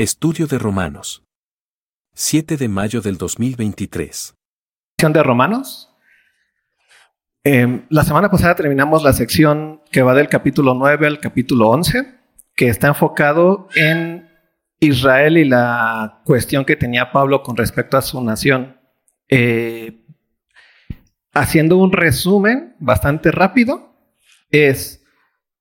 [0.00, 1.24] Estudio de Romanos.
[2.14, 4.34] 7 de mayo del 2023.
[4.96, 5.94] Sección de Romanos.
[7.44, 12.14] Eh, la semana pasada terminamos la sección que va del capítulo 9 al capítulo 11,
[12.56, 14.26] que está enfocado en
[14.78, 18.80] Israel y la cuestión que tenía Pablo con respecto a su nación.
[19.28, 20.06] Eh,
[21.34, 23.94] haciendo un resumen bastante rápido,
[24.50, 25.04] es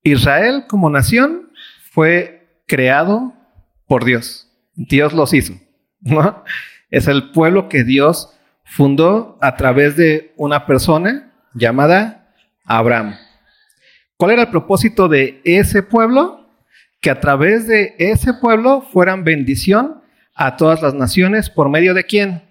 [0.01, 1.51] Israel como nación
[1.91, 3.33] fue creado
[3.89, 4.47] por Dios.
[4.75, 5.55] Dios los hizo.
[5.99, 6.43] ¿no?
[6.89, 8.29] Es el pueblo que Dios
[8.63, 12.31] fundó a través de una persona llamada
[12.65, 13.15] Abraham.
[14.15, 16.47] ¿Cuál era el propósito de ese pueblo?
[17.01, 20.01] Que a través de ese pueblo fueran bendición
[20.35, 22.43] a todas las naciones por medio de quién?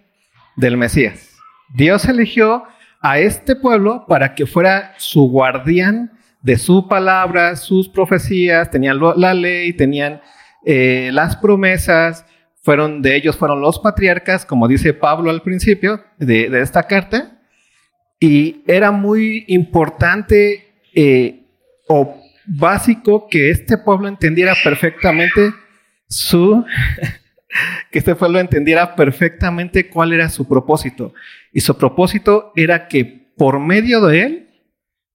[0.56, 1.36] Del Mesías.
[1.72, 2.64] Dios eligió
[3.00, 6.10] a este pueblo para que fuera su guardián
[6.42, 10.20] de su palabra, sus profecías, tenían la ley, tenían
[10.70, 12.26] eh, las promesas,
[12.60, 17.40] fueron de ellos fueron los patriarcas, como dice Pablo al principio de, esta carta,
[18.20, 21.46] y era muy importante eh,
[21.88, 25.54] o básico que este pueblo entendiera perfectamente
[26.06, 26.62] su,
[27.90, 31.14] que este pueblo entendiera perfectamente cuál era su propósito.
[31.50, 34.48] Y su propósito era que por medio de él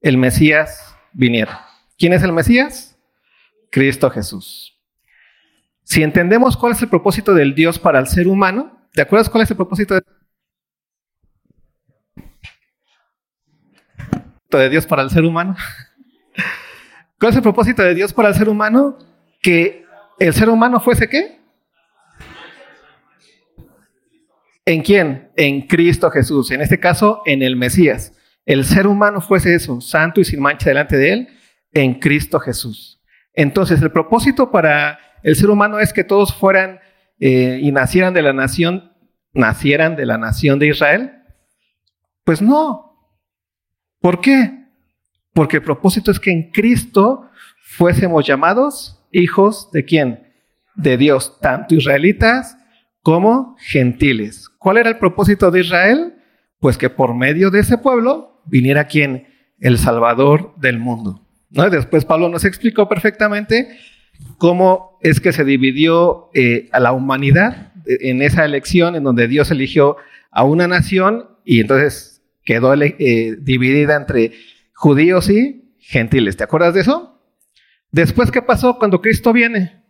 [0.02, 1.68] el Mesías viniera.
[2.00, 2.98] ¿Quién es el Mesías?
[3.70, 4.73] Cristo Jesús.
[5.84, 9.44] Si entendemos cuál es el propósito del Dios para el ser humano, ¿te acuerdas cuál
[9.44, 10.04] es el propósito de,
[14.70, 15.56] Dios para el ser humano?
[17.20, 19.00] ¿Cuál es el propósito de Dios para el ser humano?
[19.42, 19.84] Que
[20.20, 21.40] el ser humano fuese qué?
[24.66, 25.32] ¿En quién?
[25.36, 26.52] En Cristo Jesús.
[26.52, 28.14] En este caso, en el Mesías.
[28.46, 31.28] El ser humano fuese eso, santo y sin mancha delante de él,
[31.72, 33.02] en Cristo Jesús.
[33.34, 36.80] Entonces, el propósito para el ser humano es que todos fueran
[37.20, 38.92] eh, y nacieran de la nación,
[39.34, 41.14] nacieran de la nación de Israel.
[42.24, 42.94] Pues no.
[44.00, 44.68] ¿Por qué?
[45.34, 47.30] Porque el propósito es que en Cristo
[47.64, 50.34] fuésemos llamados hijos de quién?
[50.76, 52.58] De Dios, tanto israelitas
[53.02, 54.50] como gentiles.
[54.58, 56.16] ¿Cuál era el propósito de Israel?
[56.60, 59.28] Pues que por medio de ese pueblo viniera quién?
[59.60, 61.26] El Salvador del mundo.
[61.50, 63.78] Después Pablo nos explicó perfectamente
[64.38, 69.52] cómo es que se dividió eh, a la humanidad en esa elección en donde Dios
[69.52, 69.98] eligió
[70.32, 74.34] a una nación y entonces quedó eh, dividida entre
[74.74, 76.38] judíos y gentiles.
[76.38, 77.22] ¿Te acuerdas de eso?
[77.92, 79.84] Después, ¿qué pasó cuando Cristo viene?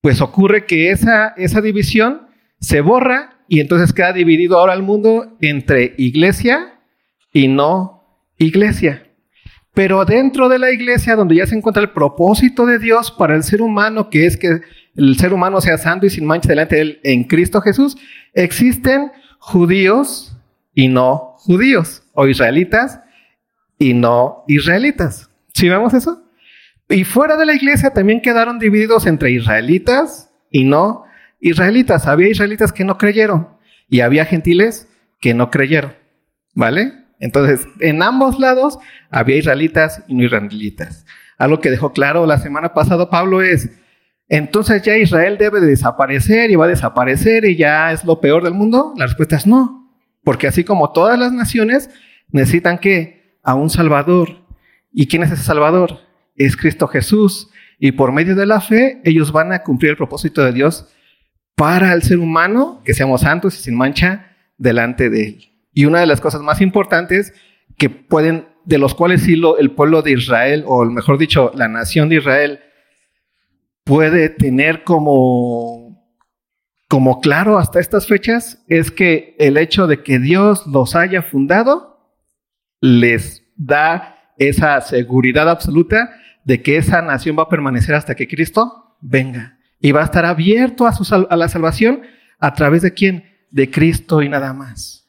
[0.00, 2.28] Pues ocurre que esa, esa división
[2.60, 6.80] se borra y entonces queda dividido ahora el mundo entre iglesia
[7.32, 9.09] y no iglesia.
[9.72, 13.42] Pero dentro de la iglesia, donde ya se encuentra el propósito de Dios para el
[13.42, 14.60] ser humano, que es que
[14.96, 17.96] el ser humano sea santo y sin mancha delante de él en Cristo Jesús,
[18.34, 20.36] existen judíos
[20.74, 23.00] y no judíos, o israelitas
[23.78, 25.30] y no israelitas.
[25.54, 26.22] ¿Sí vemos eso?
[26.88, 31.04] Y fuera de la iglesia también quedaron divididos entre israelitas y no
[31.40, 32.06] israelitas.
[32.06, 33.48] Había israelitas que no creyeron
[33.88, 34.88] y había gentiles
[35.20, 35.94] que no creyeron.
[36.54, 36.99] ¿Vale?
[37.20, 38.78] Entonces, en ambos lados
[39.10, 41.06] había israelitas y no israelitas.
[41.38, 43.70] Algo que dejó claro la semana pasada Pablo es,
[44.28, 48.42] entonces ya Israel debe de desaparecer y va a desaparecer y ya es lo peor
[48.42, 48.94] del mundo.
[48.96, 49.92] La respuesta es no,
[50.24, 51.90] porque así como todas las naciones
[52.30, 54.40] necesitan que a un Salvador.
[54.92, 55.98] ¿Y quién es ese Salvador?
[56.36, 57.50] Es Cristo Jesús.
[57.78, 60.86] Y por medio de la fe ellos van a cumplir el propósito de Dios
[61.54, 65.49] para el ser humano, que seamos santos y sin mancha delante de Él.
[65.72, 67.32] Y una de las cosas más importantes
[67.78, 72.08] que pueden, de los cuales sí el pueblo de Israel, o mejor dicho, la nación
[72.08, 72.60] de Israel,
[73.84, 76.04] puede tener como,
[76.88, 81.98] como claro hasta estas fechas, es que el hecho de que Dios los haya fundado
[82.80, 86.10] les da esa seguridad absoluta
[86.44, 89.58] de que esa nación va a permanecer hasta que Cristo venga.
[89.80, 92.02] Y va a estar abierto a, su, a la salvación
[92.38, 93.24] a través de quién?
[93.50, 94.99] De Cristo y nada más.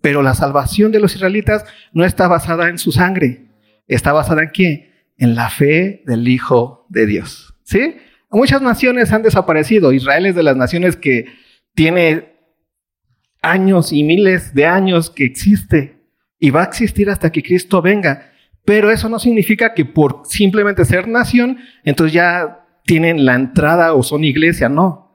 [0.00, 3.46] Pero la salvación de los israelitas no está basada en su sangre.
[3.88, 4.92] Está basada en qué?
[5.16, 7.54] En la fe del Hijo de Dios.
[7.64, 7.96] ¿Sí?
[8.30, 9.92] Muchas naciones han desaparecido.
[9.92, 11.26] Israel es de las naciones que
[11.74, 12.36] tiene
[13.42, 15.96] años y miles de años que existe
[16.38, 18.32] y va a existir hasta que Cristo venga.
[18.64, 24.02] Pero eso no significa que por simplemente ser nación, entonces ya tienen la entrada o
[24.02, 24.68] son iglesia.
[24.68, 25.12] No.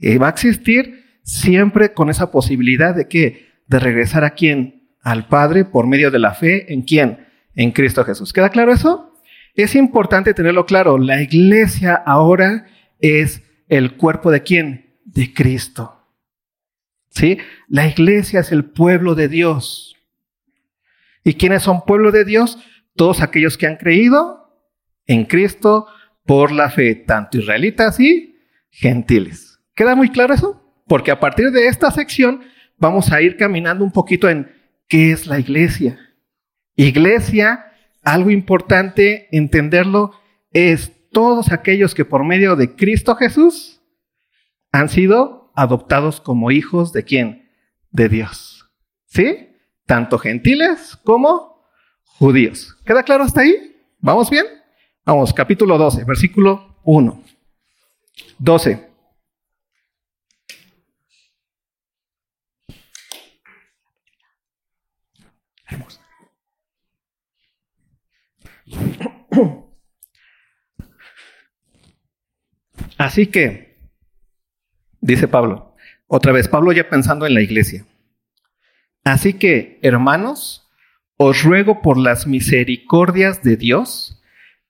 [0.00, 4.88] Eh, va a existir siempre con esa posibilidad de que de regresar a quién?
[5.00, 7.26] Al Padre por medio de la fe en quién?
[7.54, 8.32] En Cristo Jesús.
[8.32, 9.14] ¿Queda claro eso?
[9.54, 10.98] Es importante tenerlo claro.
[10.98, 12.66] La iglesia ahora
[13.00, 14.96] es el cuerpo de quién?
[15.04, 15.94] De Cristo.
[17.10, 17.38] ¿Sí?
[17.68, 19.96] La iglesia es el pueblo de Dios.
[21.24, 22.58] ¿Y quiénes son pueblo de Dios?
[22.94, 24.38] Todos aquellos que han creído
[25.06, 25.86] en Cristo
[26.24, 28.36] por la fe, tanto israelitas y
[28.70, 29.58] gentiles.
[29.74, 30.62] ¿Queda muy claro eso?
[30.86, 32.42] Porque a partir de esta sección
[32.78, 34.50] vamos a ir caminando un poquito en
[34.88, 35.98] qué es la iglesia.
[36.76, 37.72] Iglesia,
[38.02, 40.12] algo importante entenderlo,
[40.52, 43.80] es todos aquellos que por medio de Cristo Jesús
[44.72, 47.50] han sido adoptados como hijos de quién?
[47.90, 48.70] De Dios.
[49.06, 49.48] ¿Sí?
[49.86, 51.64] Tanto gentiles como
[52.04, 52.76] judíos.
[52.84, 53.76] ¿Queda claro hasta ahí?
[53.98, 54.46] ¿Vamos bien?
[55.04, 57.22] Vamos, capítulo 12, versículo 1.
[58.38, 58.87] 12.
[72.96, 73.78] Así que,
[75.00, 75.76] dice Pablo,
[76.06, 77.84] otra vez, Pablo ya pensando en la iglesia.
[79.04, 80.68] Así que, hermanos,
[81.16, 84.22] os ruego por las misericordias de Dios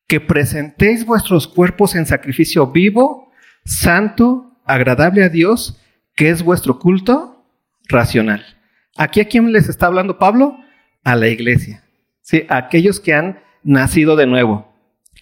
[0.07, 3.31] que presentéis vuestros cuerpos en sacrificio vivo,
[3.65, 5.81] santo, agradable a Dios,
[6.15, 7.45] que es vuestro culto
[7.89, 8.45] racional.
[8.97, 10.59] Aquí a quién les está hablando Pablo?
[11.09, 11.83] A la iglesia.
[12.21, 14.71] Sí, aquellos que han nacido de nuevo,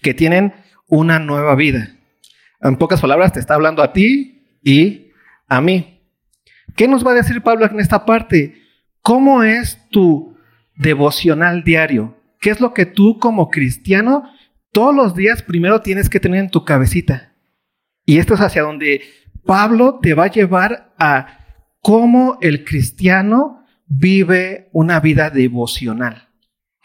[0.01, 0.53] que tienen
[0.85, 1.95] una nueva vida.
[2.59, 5.11] En pocas palabras, te está hablando a ti y
[5.47, 6.01] a mí.
[6.75, 8.61] ¿Qué nos va a decir Pablo en esta parte?
[9.01, 10.37] ¿Cómo es tu
[10.75, 12.17] devocional diario?
[12.41, 14.29] ¿Qué es lo que tú como cristiano
[14.73, 17.31] todos los días primero tienes que tener en tu cabecita?
[18.05, 19.03] Y esto es hacia donde
[19.45, 21.45] Pablo te va a llevar a
[21.79, 26.29] cómo el cristiano vive una vida devocional,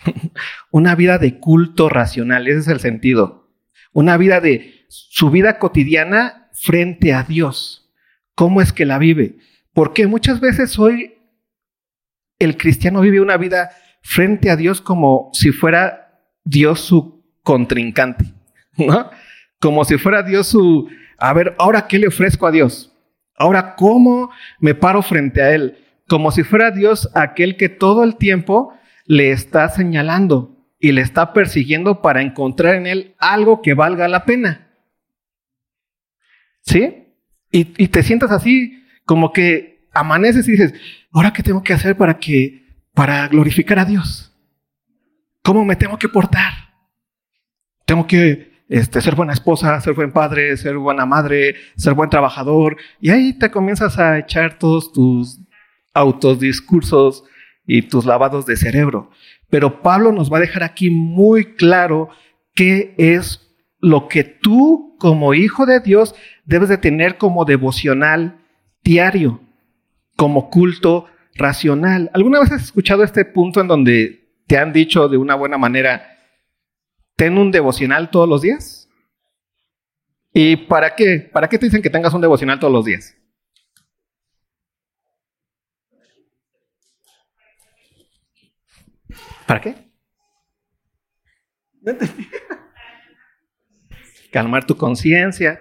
[0.71, 3.51] una vida de culto racional, ese es el sentido,
[3.93, 7.93] una vida de su vida cotidiana frente a Dios.
[8.35, 9.39] ¿Cómo es que la vive?
[9.73, 11.15] Porque muchas veces hoy
[12.39, 13.71] el cristiano vive una vida
[14.03, 18.33] frente a Dios como si fuera Dios su contrincante,
[18.77, 19.11] ¿no?
[19.61, 20.89] Como si fuera Dios su,
[21.19, 22.93] a ver, ahora qué le ofrezco a Dios?
[23.37, 25.82] Ahora cómo me paro frente a Él?
[26.09, 28.75] Como si fuera Dios aquel que todo el tiempo
[29.07, 34.25] le está señalando y le está persiguiendo para encontrar en Él algo que valga la
[34.25, 34.69] pena.
[36.63, 37.03] ¿Sí?
[37.51, 40.75] Y, te sientas así, como que amaneces y dices,
[41.13, 44.35] ¿ahora qué tengo que hacer para que, para glorificar a Dios?
[45.43, 46.53] ¿Cómo me tengo que portar?
[47.85, 52.79] Tengo que este, ser buena esposa, ser buen padre, ser buena madre, ser buen trabajador.
[53.03, 55.42] Y ahí te comienzas a echar todos tus
[55.95, 57.25] autos, discursos
[57.67, 59.11] y tus lavados de cerebro.
[59.51, 62.09] Pero Pablo nos va a dejar aquí muy claro
[62.55, 63.41] qué es
[63.81, 68.39] lo que tú como hijo de Dios debes de tener como devocional
[68.83, 69.41] diario,
[70.17, 72.11] como culto racional.
[72.15, 76.19] ¿Alguna vez has escuchado este punto en donde te han dicho de una buena manera,
[77.17, 78.89] ten un devocional todos los días?
[80.33, 81.29] ¿Y para qué?
[81.33, 83.17] ¿Para qué te dicen que tengas un devocional todos los días?
[89.47, 89.75] ¿Para qué?
[94.33, 95.61] calmar tu conciencia,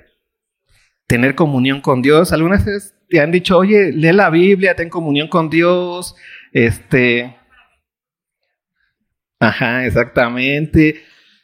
[1.05, 2.31] tener comunión con Dios.
[2.31, 6.15] Algunas veces te han dicho, oye, lee la Biblia, ten comunión con Dios,
[6.53, 7.37] este...
[9.39, 11.01] Ajá, exactamente.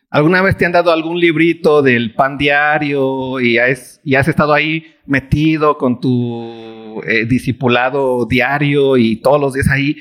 [0.09, 4.53] ¿Alguna vez te han dado algún librito del pan diario y has, y has estado
[4.53, 9.97] ahí metido con tu eh, discipulado diario y todos los días ahí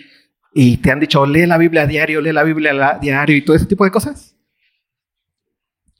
[0.58, 3.66] y te han dicho, lee la Biblia diario, lee la Biblia diario y todo ese
[3.66, 4.34] tipo de cosas?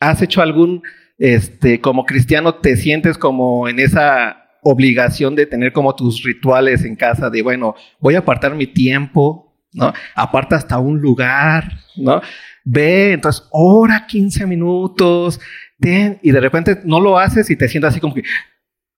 [0.01, 0.83] ¿Has hecho algún
[1.19, 6.97] este, como cristiano te sientes como en esa obligación de tener como tus rituales en
[6.97, 9.93] casa de, bueno, voy a apartar mi tiempo, ¿no?
[10.15, 12.23] Aparta hasta un lugar, ¿no?
[12.65, 15.39] Ve, entonces, hora 15 minutos,
[15.79, 18.23] y de repente no lo haces y te sientes así como que,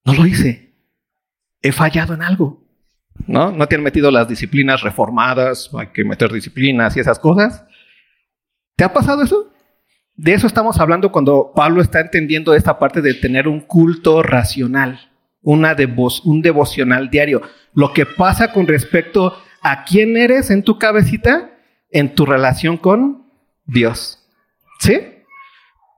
[0.05, 0.73] no lo hice,
[1.61, 2.65] he fallado en algo,
[3.27, 3.53] ¿no?
[3.53, 7.65] No te han metido las disciplinas reformadas, hay que meter disciplinas y esas cosas.
[8.77, 9.53] ¿Te ha pasado eso?
[10.15, 15.11] De eso estamos hablando cuando Pablo está entendiendo esta parte de tener un culto racional,
[15.43, 15.77] una
[16.25, 17.43] un devocional diario.
[17.73, 21.51] Lo que pasa con respecto a quién eres en tu cabecita,
[21.91, 23.27] en tu relación con
[23.65, 24.19] Dios.
[24.81, 24.99] ¿Sí?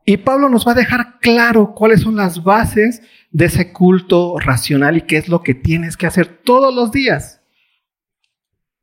[0.05, 4.97] Y Pablo nos va a dejar claro cuáles son las bases de ese culto racional
[4.97, 7.41] y qué es lo que tienes que hacer todos los días.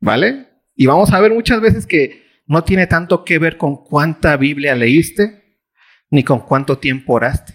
[0.00, 0.48] ¿Vale?
[0.74, 4.74] Y vamos a ver muchas veces que no tiene tanto que ver con cuánta Biblia
[4.74, 5.58] leíste,
[6.10, 7.54] ni con cuánto tiempo oraste.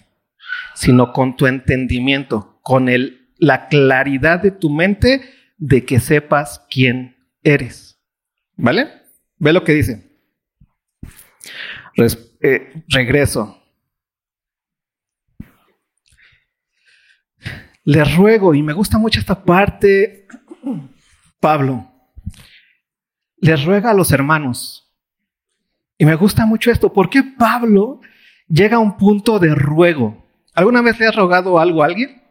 [0.76, 5.22] sino con tu entendimiento, con el, la claridad de tu mente
[5.58, 8.00] de que sepas quién eres.
[8.56, 8.88] ¿Vale?
[9.38, 10.12] Ve lo que dice.
[12.42, 13.63] Eh, regreso.
[17.86, 20.28] Les ruego, y me gusta mucho esta parte,
[21.40, 21.92] Pablo,
[23.38, 24.92] les ruega a los hermanos.
[25.98, 26.94] Y me gusta mucho esto.
[26.94, 28.00] ¿Por qué Pablo
[28.48, 30.26] llega a un punto de ruego?
[30.54, 32.24] ¿Alguna vez le has rogado algo a alguien?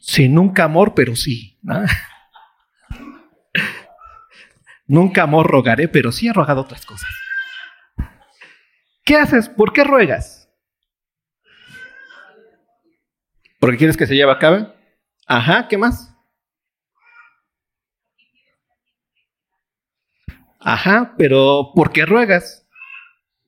[0.00, 1.58] Sí, nunca amor, pero sí.
[4.86, 7.10] nunca amor rogaré, pero sí he rogado otras cosas.
[9.02, 9.48] ¿Qué haces?
[9.48, 10.35] ¿Por qué ruegas?
[13.66, 14.72] ¿Porque quieres que se lleve a cabo?
[15.26, 16.16] Ajá, ¿qué más?
[20.60, 22.64] Ajá, pero ¿por qué ruegas?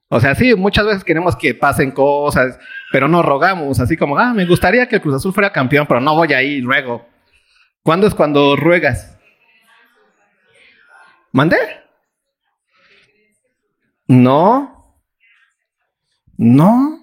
[0.09, 2.59] O sea, sí, muchas veces queremos que pasen cosas,
[2.91, 6.01] pero no rogamos, así como, ah, me gustaría que el Cruz Azul fuera campeón, pero
[6.01, 7.07] no voy ahí, ruego.
[7.85, 9.17] ¿Cuándo es cuando ruegas?
[11.31, 11.59] ¿Mande?
[14.09, 15.01] No.
[16.37, 16.98] No.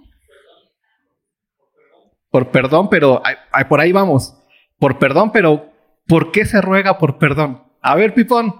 [2.35, 3.23] Por perdón, pero
[3.69, 4.35] por ahí vamos.
[4.77, 5.71] Por perdón, pero
[6.05, 7.63] ¿por qué se ruega por perdón?
[7.81, 8.53] A ver, Pipón.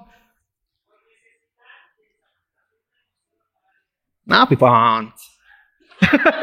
[4.23, 5.13] No, pipón.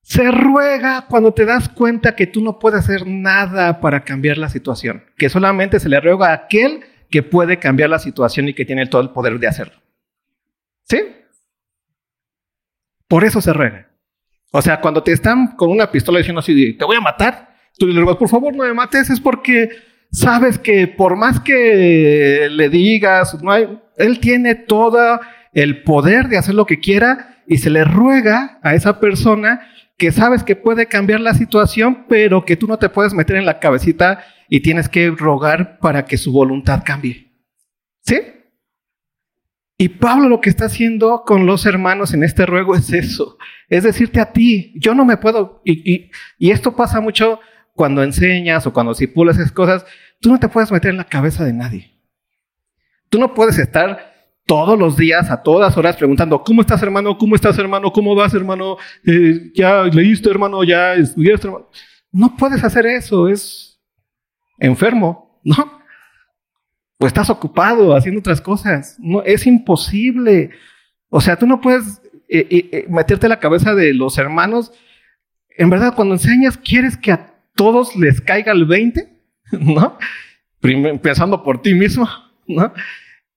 [0.00, 4.48] Se ruega cuando te das cuenta que tú no puedes hacer nada para cambiar la
[4.48, 8.64] situación, que solamente se le ruega a aquel que puede cambiar la situación y que
[8.64, 9.78] tiene todo el poder de hacerlo.
[10.84, 11.02] ¿Sí?
[13.06, 13.87] Por eso se ruega.
[14.50, 17.86] O sea, cuando te están con una pistola diciendo así, te voy a matar, tú
[17.86, 19.70] le ruegas, por favor no me mates, es porque
[20.10, 25.20] sabes que por más que le digas, no hay, él tiene todo
[25.52, 29.60] el poder de hacer lo que quiera y se le ruega a esa persona
[29.96, 33.46] que sabes que puede cambiar la situación, pero que tú no te puedes meter en
[33.46, 37.32] la cabecita y tienes que rogar para que su voluntad cambie.
[38.02, 38.20] ¿Sí?
[39.80, 43.84] Y Pablo lo que está haciendo con los hermanos en este ruego es eso, es
[43.84, 47.38] decirte a ti, yo no me puedo, y, esto pasa mucho
[47.74, 49.86] cuando enseñas o cuando sipulas esas cosas,
[50.20, 51.92] tú no te puedes meter en la cabeza de nadie.
[53.08, 54.14] Tú no puedes estar
[54.46, 57.16] todos los días, a todas horas, preguntando, ¿cómo estás, hermano?
[57.16, 57.92] ¿Cómo estás, hermano?
[57.92, 58.78] ¿Cómo vas, hermano?
[59.06, 60.64] Eh, ¿Ya leíste, hermano?
[60.64, 61.68] ¿Ya estudiaste, hermano?
[62.10, 63.80] No puedes hacer eso, es
[64.58, 65.77] enfermo, ¿no?
[66.98, 68.96] O estás ocupado haciendo otras cosas.
[68.98, 70.50] No, es imposible.
[71.08, 74.72] O sea, tú no puedes eh, eh, meterte en la cabeza de los hermanos.
[75.56, 79.08] En verdad, cuando enseñas, ¿quieres que a todos les caiga el 20?
[79.52, 79.98] ¿No?
[80.62, 82.08] Empezando por ti mismo.
[82.48, 82.72] ¿no?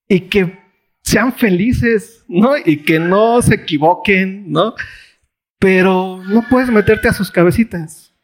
[0.08, 0.60] Y que
[1.03, 2.53] sean felices, ¿no?
[2.58, 4.74] Y que no se equivoquen, ¿no?
[5.60, 8.15] Pero no puedes meterte a sus cabecitas.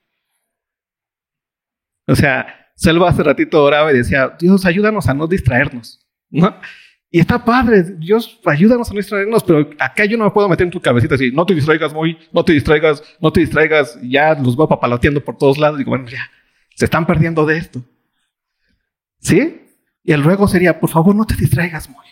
[2.08, 6.56] O sea, Selva hace ratito oraba y decía, Dios, ayúdanos a no distraernos, ¿no?
[7.10, 10.66] Y está padre, Dios, ayúdanos a no distraernos, pero acá yo no me puedo meter
[10.68, 14.36] en tu cabecita así, no te distraigas muy, no te distraigas, no te distraigas, ya
[14.36, 15.80] los voy papaloteando por todos lados.
[15.80, 16.30] Digo, bueno, ya,
[16.76, 17.84] se están perdiendo de esto.
[19.20, 19.66] ¿Sí?
[20.04, 22.06] Y el ruego sería, por favor, no te distraigas muy.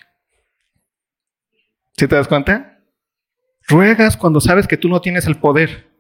[1.95, 2.79] ¿Sí te das cuenta?
[3.67, 5.91] Ruegas cuando sabes que tú no tienes el poder.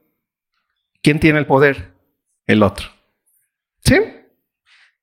[1.03, 1.93] ¿Quién tiene el poder?
[2.47, 2.87] El otro.
[3.83, 3.95] ¿Sí?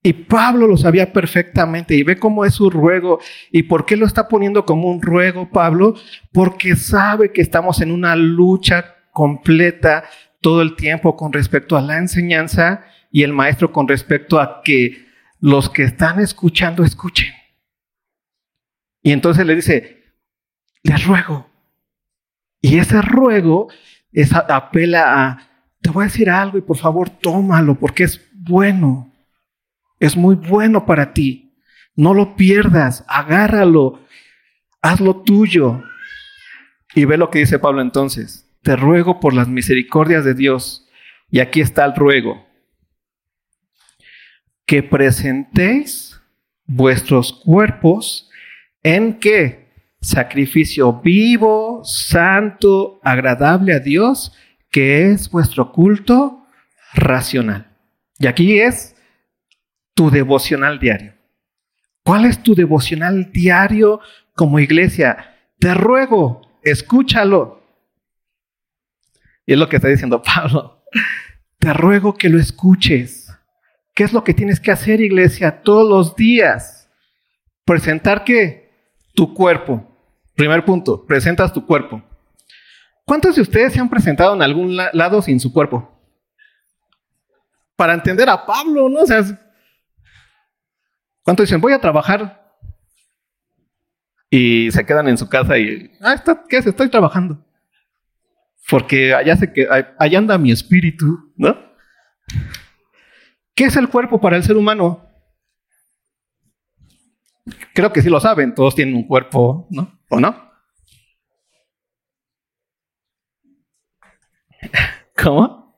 [0.04, 3.21] Y Pablo lo sabía perfectamente y ve cómo es su ruego.
[3.52, 5.94] ¿Y por qué lo está poniendo como un ruego, Pablo?
[6.32, 10.04] Porque sabe que estamos en una lucha completa
[10.40, 15.06] todo el tiempo con respecto a la enseñanza y el maestro con respecto a que
[15.38, 17.32] los que están escuchando escuchen.
[19.02, 20.02] Y entonces le dice,
[20.82, 21.49] les ruego.
[22.61, 23.68] Y ese ruego
[24.11, 25.49] es, apela a,
[25.80, 29.12] te voy a decir algo y por favor tómalo porque es bueno.
[30.02, 31.54] Es muy bueno para ti.
[31.94, 34.00] No lo pierdas, agárralo,
[34.80, 35.80] hazlo tuyo.
[36.92, 38.50] Y ve lo que dice Pablo entonces.
[38.62, 40.88] Te ruego por las misericordias de Dios.
[41.30, 42.44] Y aquí está el ruego
[44.66, 46.21] que presentéis
[46.66, 48.28] vuestros cuerpos
[48.82, 49.71] en qué?
[50.00, 54.32] Sacrificio vivo, santo, agradable a Dios,
[54.68, 56.44] que es vuestro culto
[56.92, 57.71] racional.
[58.18, 58.91] Y aquí es
[59.94, 61.14] tu devocional diario.
[62.04, 64.00] ¿Cuál es tu devocional diario
[64.34, 65.37] como iglesia?
[65.58, 67.62] Te ruego, escúchalo.
[69.46, 70.84] Y es lo que está diciendo Pablo.
[71.58, 73.32] Te ruego que lo escuches.
[73.94, 76.90] ¿Qué es lo que tienes que hacer, iglesia, todos los días?
[77.64, 78.25] Presentar?
[79.14, 79.87] Tu cuerpo.
[80.34, 82.02] Primer punto, presentas tu cuerpo.
[83.04, 85.90] ¿Cuántos de ustedes se han presentado en algún lado sin su cuerpo?
[87.76, 89.00] Para entender a Pablo, ¿no?
[89.00, 89.22] O sea,
[91.25, 92.43] ¿cuántos dicen, voy a trabajar?
[94.31, 96.67] Y se quedan en su casa y, ah, está, ¿qué es?
[96.67, 97.45] Estoy trabajando.
[98.69, 99.67] Porque allá, se que,
[99.99, 101.57] allá anda mi espíritu, ¿no?
[103.55, 105.07] ¿Qué es el cuerpo para el ser humano?
[107.75, 110.00] Creo que sí lo saben, todos tienen un cuerpo, ¿no?
[110.09, 110.50] ¿O no?
[115.23, 115.76] ¿Cómo?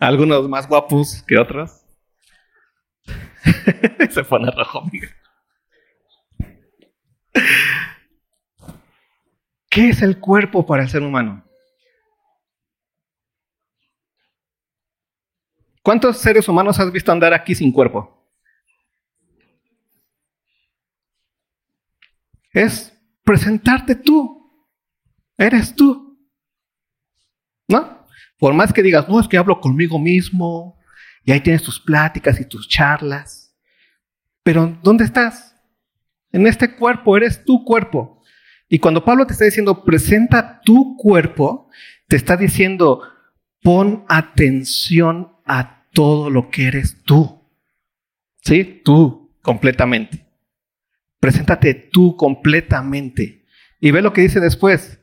[0.00, 1.77] Algunos más guapos que otros.
[4.10, 5.08] Se pone rojo, amigo.
[9.70, 11.44] ¿Qué es el cuerpo para el ser humano?
[15.82, 18.18] ¿Cuántos seres humanos has visto andar aquí sin cuerpo?
[22.52, 22.92] es
[23.24, 24.50] presentarte tú.
[25.36, 26.18] Eres tú.
[27.68, 28.06] ¿No?
[28.38, 30.77] Por más que digas, no, es que hablo conmigo mismo,
[31.28, 33.54] y ahí tienes tus pláticas y tus charlas.
[34.42, 35.54] Pero ¿dónde estás?
[36.32, 38.22] En este cuerpo, eres tu cuerpo.
[38.66, 41.68] Y cuando Pablo te está diciendo, presenta tu cuerpo,
[42.06, 43.02] te está diciendo,
[43.60, 47.46] pon atención a todo lo que eres tú.
[48.40, 48.80] ¿Sí?
[48.82, 50.26] Tú, completamente.
[51.20, 53.44] Preséntate tú completamente.
[53.80, 54.98] Y ve lo que dice después.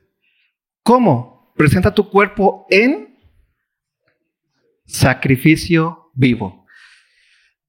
[0.82, 1.54] ¿Cómo?
[1.56, 3.16] Presenta tu cuerpo en
[4.88, 6.66] sacrificio vivo.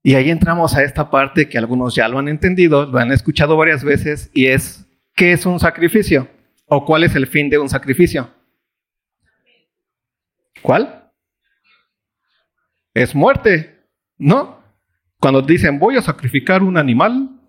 [0.03, 3.57] Y ahí entramos a esta parte que algunos ya lo han entendido, lo han escuchado
[3.57, 4.87] varias veces, y es,
[5.17, 6.29] ¿qué es un sacrificio?
[6.67, 8.31] ¿O cuál es el fin de un sacrificio?
[10.63, 11.11] ¿Cuál?
[12.95, 13.85] Es muerte,
[14.17, 14.63] ¿no?
[15.19, 17.41] Cuando dicen voy a sacrificar un animal,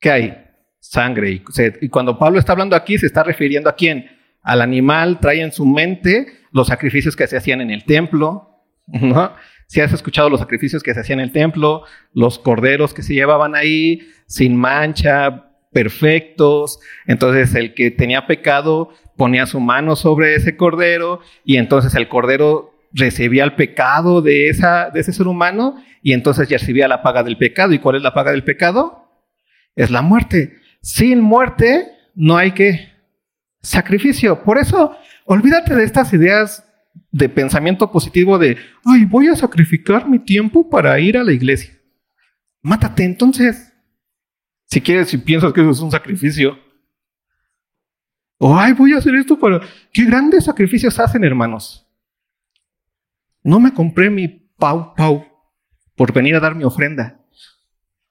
[0.00, 0.44] ¿qué hay?
[0.78, 1.42] Sangre.
[1.80, 4.08] Y, cuando Pablo está hablando aquí, se está refiriendo a quién?
[4.42, 9.34] Al animal, trae en su mente los sacrificios que se hacían en el templo, ¿no?
[9.72, 13.14] Si has escuchado los sacrificios que se hacían en el templo, los corderos que se
[13.14, 16.78] llevaban ahí, sin mancha, perfectos.
[17.06, 22.74] Entonces el que tenía pecado ponía su mano sobre ese cordero y entonces el cordero
[22.92, 27.22] recibía el pecado de, esa, de ese ser humano y entonces ya recibía la paga
[27.22, 27.72] del pecado.
[27.72, 29.08] ¿Y cuál es la paga del pecado?
[29.74, 30.58] es la muerte.
[30.82, 32.92] Sin muerte no hay que
[33.62, 34.42] sacrificio.
[34.42, 36.62] Por eso, olvídate de estas ideas
[37.12, 41.78] de pensamiento positivo de, ay, voy a sacrificar mi tiempo para ir a la iglesia.
[42.62, 43.72] Mátate entonces.
[44.66, 46.58] Si quieres, si piensas que eso es un sacrificio.
[48.38, 49.60] O, ay, voy a hacer esto para...
[49.92, 51.86] ¿Qué grandes sacrificios hacen, hermanos?
[53.44, 55.26] No me compré mi pau pau
[55.94, 57.20] por venir a dar mi ofrenda.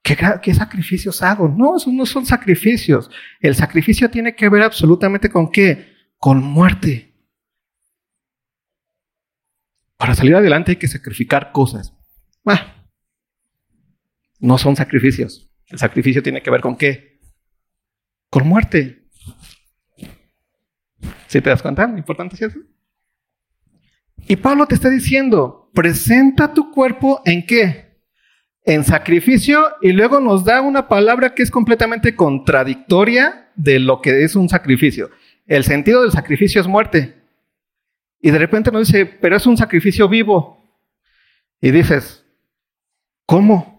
[0.04, 1.48] ¿Qué, sacrificios hago?
[1.48, 3.10] No, esos no son sacrificios.
[3.40, 5.94] El sacrificio tiene que ver absolutamente con qué?
[6.18, 7.11] Con muerte.
[10.02, 11.94] Para salir adelante hay que sacrificar cosas.
[12.44, 12.88] Ah,
[14.40, 15.48] no son sacrificios.
[15.68, 17.20] El sacrificio tiene que ver con qué?
[18.32, 19.08] Con muerte.
[21.28, 21.86] ¿Sí te das cuenta?
[21.86, 22.52] ¿Lo importante es?
[24.28, 27.92] Y Pablo te está diciendo, presenta tu cuerpo en qué?
[28.64, 34.24] en sacrificio y luego nos da una palabra que es completamente contradictoria de lo que
[34.24, 35.12] es un sacrificio.
[35.46, 37.21] El sentido del sacrificio es muerte.
[38.22, 40.62] Y de repente nos dice, pero es un sacrificio vivo.
[41.60, 42.24] Y dices,
[43.26, 43.72] ¿cómo?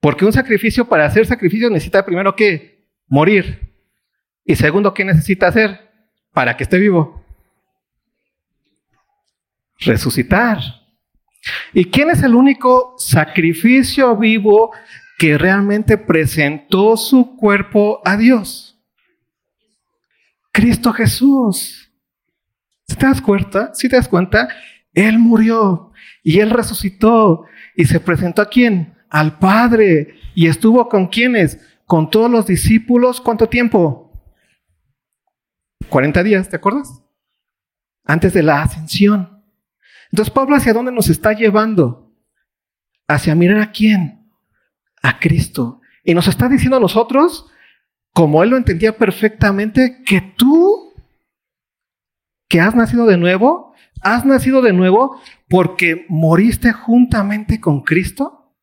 [0.00, 3.74] Porque un sacrificio, para hacer sacrificio, necesita primero que morir.
[4.44, 5.90] Y segundo, ¿qué necesita hacer
[6.32, 7.24] para que esté vivo?
[9.78, 10.58] Resucitar.
[11.72, 14.72] ¿Y quién es el único sacrificio vivo
[15.18, 18.78] que realmente presentó su cuerpo a Dios?
[20.52, 21.85] Cristo Jesús.
[22.88, 23.74] ¿Si te das cuenta?
[23.74, 24.48] ¿Si te das cuenta?
[24.92, 27.44] Él murió y él resucitó
[27.74, 28.94] y se presentó a quién?
[29.10, 30.14] Al Padre.
[30.34, 31.58] ¿Y estuvo con quiénes?
[31.84, 33.20] Con todos los discípulos.
[33.20, 34.06] ¿Cuánto tiempo?
[35.88, 37.02] 40 días, ¿te acuerdas?
[38.04, 39.44] Antes de la ascensión.
[40.10, 42.12] Entonces, Pablo, ¿hacia dónde nos está llevando?
[43.08, 44.30] Hacia mirar a quién?
[45.02, 45.80] A Cristo.
[46.04, 47.46] Y nos está diciendo a nosotros,
[48.12, 50.85] como él lo entendía perfectamente, que tú,
[52.48, 58.54] que has nacido de nuevo, has nacido de nuevo porque moriste juntamente con Cristo.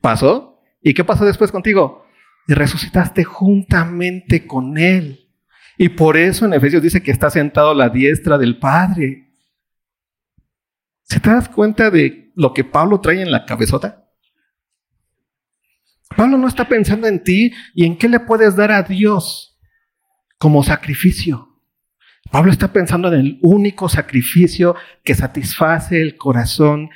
[0.00, 0.60] ¿Pasó?
[0.80, 2.04] ¿Y qué pasó después contigo?
[2.46, 5.28] Y resucitaste juntamente con Él.
[5.76, 9.32] Y por eso en Efesios dice que está sentado a la diestra del Padre.
[11.02, 14.08] ¿Se te das cuenta de lo que Pablo trae en la cabezota?
[16.16, 19.58] Pablo no está pensando en ti y en qué le puedes dar a Dios
[20.38, 21.47] como sacrificio.
[22.30, 26.90] Pablo está pensando en el único sacrificio que satisface el corazón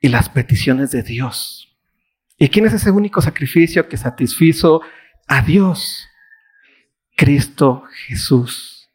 [0.00, 1.76] y las peticiones de Dios.
[2.38, 4.80] ¿Y quién es ese único sacrificio que satisfizo
[5.26, 6.06] a Dios?
[7.16, 8.90] Cristo Jesús.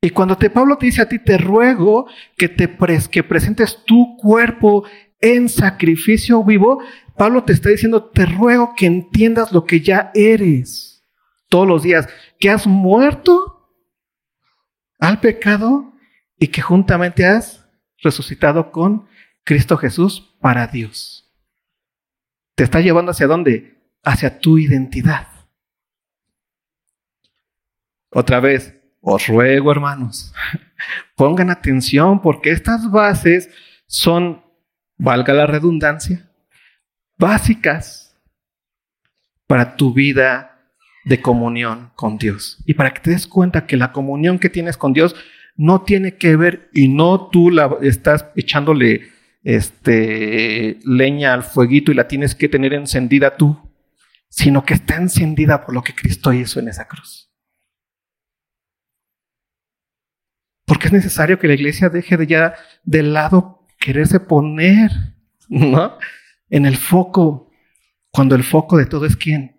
[0.00, 2.68] Y cuando te, Pablo te dice a ti, te ruego que, te
[3.10, 4.84] que presentes tu cuerpo
[5.20, 6.82] en sacrificio vivo,
[7.16, 11.06] Pablo te está diciendo, te ruego que entiendas lo que ya eres
[11.48, 12.06] todos los días,
[12.38, 13.53] que has muerto
[14.98, 15.92] al pecado
[16.38, 17.66] y que juntamente has
[17.98, 19.08] resucitado con
[19.44, 21.32] Cristo Jesús para Dios.
[22.54, 23.82] Te está llevando hacia dónde?
[24.02, 25.28] Hacia tu identidad.
[28.10, 30.32] Otra vez, os ruego, hermanos,
[31.16, 33.50] pongan atención porque estas bases
[33.86, 34.44] son,
[34.96, 36.30] valga la redundancia,
[37.18, 38.16] básicas
[39.46, 40.53] para tu vida
[41.04, 42.58] de comunión con Dios.
[42.66, 45.14] Y para que te des cuenta que la comunión que tienes con Dios
[45.56, 49.08] no tiene que ver y no tú la estás echándole
[49.44, 53.70] este, leña al fueguito y la tienes que tener encendida tú,
[54.28, 57.30] sino que está encendida por lo que Cristo hizo en esa cruz.
[60.66, 64.90] Porque es necesario que la iglesia deje de ya de lado quererse poner,
[65.48, 65.98] ¿no?
[66.48, 67.50] En el foco,
[68.10, 69.53] cuando el foco de todo es quién?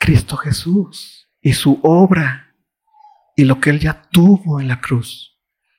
[0.00, 2.56] Cristo Jesús y su obra
[3.36, 5.38] y lo que Él ya tuvo en la cruz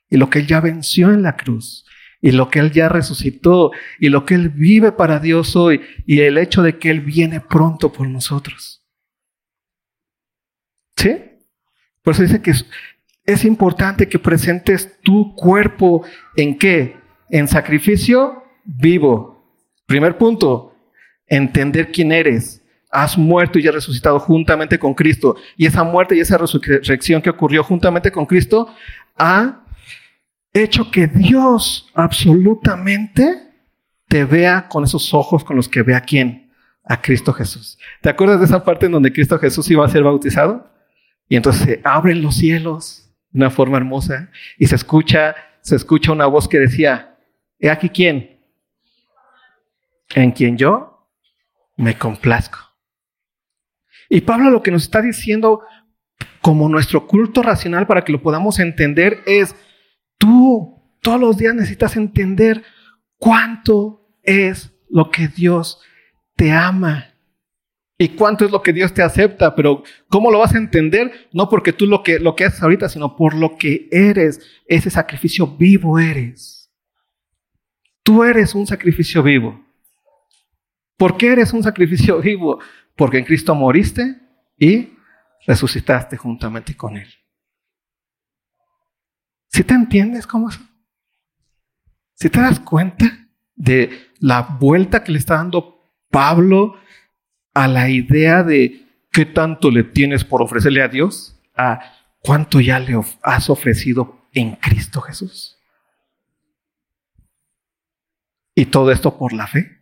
[0.10, 1.86] y lo que Él ya venció en la cruz
[2.22, 6.22] y lo que Él ya resucitó y lo que Él vive para Dios hoy y
[6.22, 8.86] el hecho de que Él viene pronto por nosotros.
[10.96, 11.18] ¿Sí?
[12.04, 12.54] Por eso dice que
[13.26, 16.06] es importante que presentes tu cuerpo
[16.36, 16.96] en qué?
[17.30, 19.44] En sacrificio vivo.
[19.88, 20.76] Primer punto,
[21.26, 22.61] entender quién eres.
[22.92, 25.36] Has muerto y has resucitado juntamente con Cristo.
[25.56, 28.74] Y esa muerte y esa resurrección que ocurrió juntamente con Cristo
[29.18, 29.62] ha
[30.54, 33.52] hecho que Dios absolutamente
[34.08, 36.52] te vea con esos ojos con los que ve a quién?
[36.84, 37.78] A Cristo Jesús.
[38.02, 40.70] ¿Te acuerdas de esa parte en donde Cristo Jesús iba a ser bautizado?
[41.30, 46.12] Y entonces se abren los cielos de una forma hermosa y se escucha, se escucha
[46.12, 47.18] una voz que decía,
[47.58, 48.42] ¿he aquí quién?
[50.14, 51.08] En quien yo
[51.78, 52.71] me complazco.
[54.14, 55.62] Y Pablo lo que nos está diciendo
[56.42, 59.56] como nuestro culto racional para que lo podamos entender es,
[60.18, 62.62] tú todos los días necesitas entender
[63.18, 65.80] cuánto es lo que Dios
[66.36, 67.14] te ama
[67.98, 71.30] y cuánto es lo que Dios te acepta, pero ¿cómo lo vas a entender?
[71.32, 74.90] No porque tú lo que, lo que haces ahorita, sino por lo que eres, ese
[74.90, 76.70] sacrificio vivo eres.
[78.04, 79.64] Tú eres un sacrificio vivo.
[80.98, 82.60] ¿Por qué eres un sacrificio vivo?
[82.96, 84.20] Porque en Cristo moriste
[84.58, 84.94] y
[85.46, 87.10] resucitaste juntamente con Él.
[89.48, 90.60] ¿Si te entiendes cómo es?
[92.14, 96.76] ¿Si te das cuenta de la vuelta que le está dando Pablo
[97.54, 101.80] a la idea de qué tanto le tienes por ofrecerle a Dios, a
[102.20, 105.58] cuánto ya le has ofrecido en Cristo Jesús.
[108.56, 109.81] Y todo esto por la fe.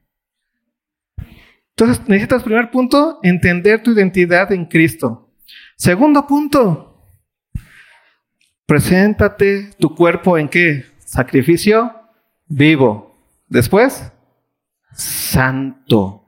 [1.79, 5.31] Entonces, necesitas, primer punto, entender tu identidad en Cristo.
[5.77, 7.05] Segundo punto,
[8.65, 10.83] preséntate tu cuerpo en qué?
[10.97, 11.95] Sacrificio
[12.47, 13.17] vivo.
[13.47, 14.11] Después,
[14.91, 16.25] santo.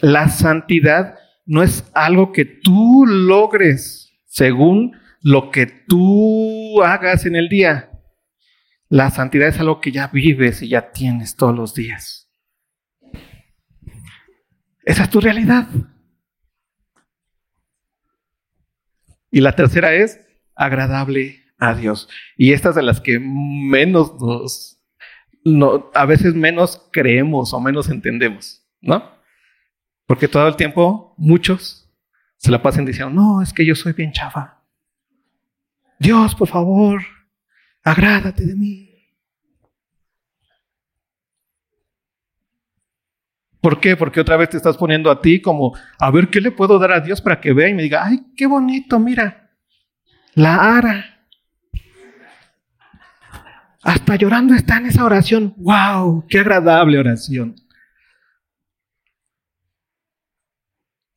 [0.00, 7.50] La santidad no es algo que tú logres según lo que tú hagas en el
[7.50, 7.90] día.
[8.88, 12.21] La santidad es algo que ya vives y ya tienes todos los días.
[14.84, 15.68] Esa es tu realidad.
[19.30, 20.20] Y la tercera es
[20.54, 22.08] agradable a Dios.
[22.36, 24.78] Y estas de las que menos nos,
[25.94, 29.10] a veces menos creemos o menos entendemos, ¿no?
[30.06, 31.90] Porque todo el tiempo muchos
[32.36, 34.60] se la pasan diciendo, no, es que yo soy bien chafa.
[35.98, 37.00] Dios, por favor,
[37.84, 38.91] agrádate de mí.
[43.62, 43.96] ¿Por qué?
[43.96, 46.90] Porque otra vez te estás poniendo a ti como, a ver, ¿qué le puedo dar
[46.90, 49.50] a Dios para que vea y me diga, ay, qué bonito, mira,
[50.34, 51.26] la ara.
[53.84, 55.54] Hasta llorando está en esa oración.
[55.56, 56.26] ¡Wow!
[56.28, 57.54] ¡Qué agradable oración!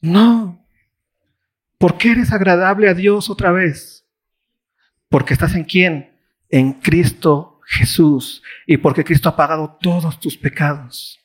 [0.02, 0.68] No.
[1.80, 4.08] ¿Por qué eres agradable a Dios otra vez?
[5.10, 6.16] Porque estás en quién?
[6.50, 8.44] En Cristo Jesús.
[8.68, 11.25] Y porque Cristo ha pagado todos tus pecados.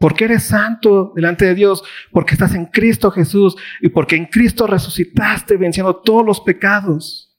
[0.00, 4.66] Porque eres santo delante de Dios, porque estás en Cristo Jesús y porque en Cristo
[4.66, 7.38] resucitaste venciendo todos los pecados.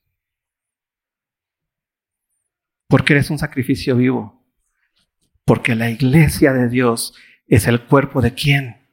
[2.87, 4.45] Porque eres un sacrificio vivo.
[5.43, 7.15] Porque la iglesia de Dios
[7.47, 8.87] es el cuerpo de quién?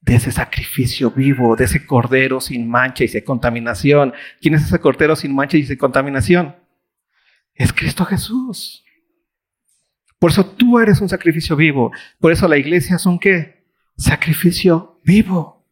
[0.00, 4.14] De ese sacrificio vivo, de ese cordero sin mancha y sin contaminación.
[4.40, 6.56] ¿Quién es ese cordero sin mancha y sin contaminación?
[7.54, 8.84] Es Cristo Jesús.
[10.18, 11.92] Por eso tú eres un sacrificio vivo.
[12.18, 13.66] Por eso la iglesia es un qué?
[13.96, 15.66] Sacrificio vivo.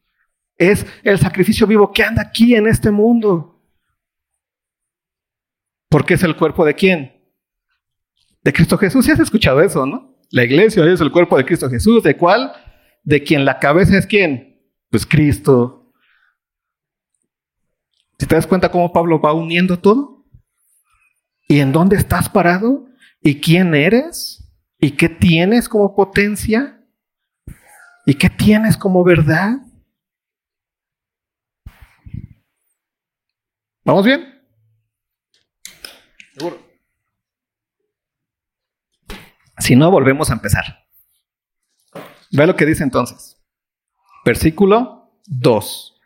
[0.57, 3.63] Es el sacrificio vivo que anda aquí en este mundo.
[5.89, 7.13] Porque es el cuerpo de quién?
[8.43, 9.05] De Cristo Jesús.
[9.05, 10.17] ¿Sí has escuchado eso, no?
[10.31, 12.03] La iglesia es el cuerpo de Cristo Jesús.
[12.03, 12.53] ¿De cuál?
[13.03, 14.61] De quien la cabeza es quién?
[14.91, 15.93] Pues Cristo.
[18.19, 20.25] Si te das cuenta cómo Pablo va uniendo todo?
[21.49, 22.87] ¿Y en dónde estás parado?
[23.27, 24.47] ¿Y quién eres?
[24.79, 26.87] ¿Y qué tienes como potencia?
[28.05, 29.57] ¿Y qué tienes como verdad?
[33.83, 34.43] ¿Vamos bien?
[36.35, 36.61] Seguro.
[39.57, 40.87] Si no, volvemos a empezar.
[42.31, 43.43] Ve lo que dice entonces.
[44.27, 46.01] Versículo 2.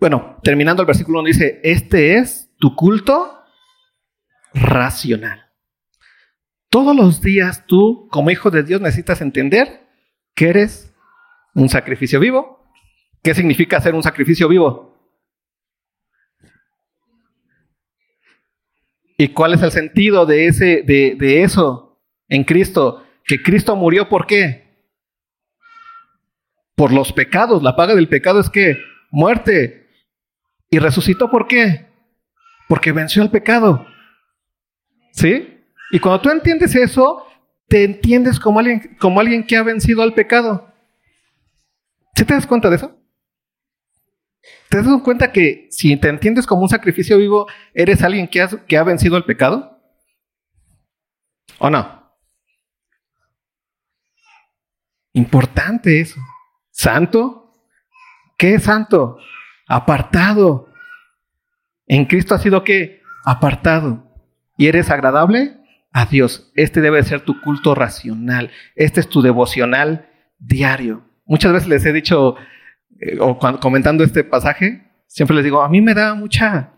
[0.00, 3.44] Bueno, terminando el versículo 1 dice, este es tu culto
[4.54, 5.45] racional.
[6.76, 9.88] Todos los días tú, como hijo de Dios, necesitas entender
[10.34, 10.94] que eres
[11.54, 12.70] un sacrificio vivo.
[13.22, 14.94] ¿Qué significa ser un sacrificio vivo?
[19.16, 23.02] ¿Y cuál es el sentido de, ese, de, de eso en Cristo?
[23.24, 24.84] Que Cristo murió por qué?
[26.74, 27.62] Por los pecados.
[27.62, 28.76] La paga del pecado es que
[29.10, 29.88] muerte.
[30.68, 31.86] ¿Y resucitó por qué?
[32.68, 33.86] Porque venció el pecado.
[35.12, 35.55] ¿Sí?
[35.90, 37.26] Y cuando tú entiendes eso,
[37.68, 40.72] te entiendes como alguien, como alguien que ha vencido al pecado.
[42.14, 42.96] ¿Sí te das cuenta de eso?
[44.68, 48.76] ¿Te das cuenta que si te entiendes como un sacrificio vivo, eres alguien que, que
[48.76, 49.80] ha vencido al pecado?
[51.58, 52.14] ¿O no?
[55.12, 56.20] Importante eso.
[56.70, 57.52] ¿Santo?
[58.36, 59.18] ¿Qué es santo?
[59.66, 60.68] Apartado.
[61.86, 63.02] En Cristo ha sido qué?
[63.24, 64.04] Apartado.
[64.58, 65.58] ¿Y eres agradable?
[65.96, 66.52] A Dios.
[66.56, 68.50] Este debe ser tu culto racional.
[68.74, 71.08] Este es tu devocional diario.
[71.24, 72.36] Muchas veces les he dicho,
[73.00, 76.74] eh, o comentando este pasaje, siempre les digo, a mí me da mucha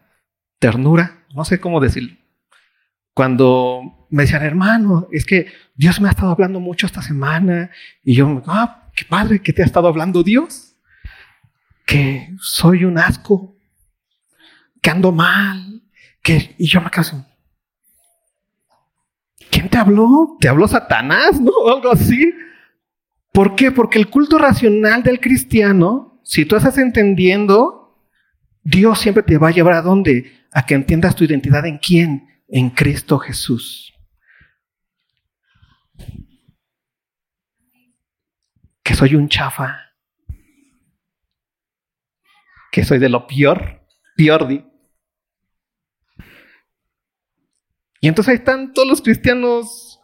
[0.60, 2.16] ternura, no sé cómo decirlo.
[3.12, 7.72] Cuando me decían, hermano, es que Dios me ha estado hablando mucho esta semana,
[8.04, 10.76] y yo, ah, qué padre que te ha estado hablando Dios,
[11.84, 13.56] que soy un asco,
[14.80, 15.82] que ando mal,
[16.22, 17.27] que, y yo me caso,
[19.58, 20.36] ¿Quién te habló?
[20.38, 21.40] ¿Te habló Satanás?
[21.40, 21.50] ¿No?
[21.66, 22.32] algo así.
[23.32, 23.72] ¿Por qué?
[23.72, 28.06] Porque el culto racional del cristiano, si tú estás entendiendo,
[28.62, 30.46] Dios siempre te va a llevar a dónde?
[30.52, 32.28] A que entiendas tu identidad en quién?
[32.46, 33.92] En Cristo Jesús.
[38.84, 39.76] Que soy un chafa.
[42.70, 43.84] Que soy de lo peor,
[44.16, 44.46] peor,
[48.00, 50.00] Y entonces ahí están todos los cristianos,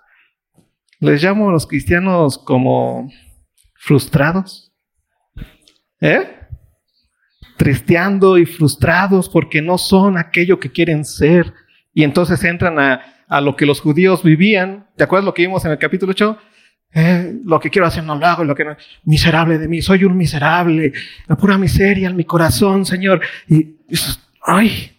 [1.00, 3.11] les llamo a los cristianos como
[3.74, 4.72] frustrados,
[6.00, 6.40] ¿eh?
[7.57, 11.52] Tristeando y frustrados porque no son aquello que quieren ser.
[11.92, 14.88] Y entonces entran a, a lo que los judíos vivían.
[14.96, 16.38] ¿Te acuerdas lo que vimos en el capítulo 8?
[16.96, 20.04] Eh, lo que quiero hacer no lo hago, lo que no, miserable de mí, soy
[20.04, 20.92] un miserable,
[21.26, 23.20] la pura miseria en mi corazón, Señor.
[23.48, 23.57] Y,
[23.88, 23.98] y
[24.42, 24.93] ay,